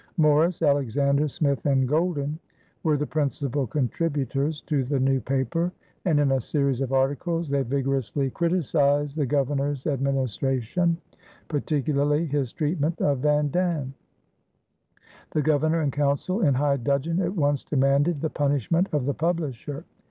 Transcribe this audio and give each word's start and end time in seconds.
Morris, 0.17 0.63
Alexander, 0.63 1.27
Smith, 1.27 1.63
and 1.67 1.87
Golden 1.87 2.39
were 2.81 2.97
the 2.97 3.05
principal 3.05 3.67
contributors 3.67 4.59
to 4.61 4.83
the 4.83 4.99
new 4.99 5.19
paper, 5.19 5.71
and 6.05 6.19
in 6.19 6.31
a 6.31 6.41
series 6.41 6.81
of 6.81 6.91
articles 6.91 7.49
they 7.49 7.61
vigorously 7.61 8.27
criticized 8.31 9.15
the 9.15 9.27
Governor's 9.27 9.85
administration, 9.85 10.97
particularly 11.49 12.25
his 12.25 12.51
treatment 12.51 12.99
of 12.99 13.19
Van 13.19 13.51
Dam. 13.51 13.93
The 15.33 15.43
Governor 15.43 15.81
and 15.81 15.93
Council 15.93 16.41
in 16.41 16.55
high 16.55 16.77
dudgeon 16.77 17.21
at 17.21 17.35
once 17.35 17.63
demanded 17.63 18.21
the 18.21 18.29
punishment 18.31 18.89
of 18.91 19.05
the 19.05 19.13
publisher. 19.13 19.85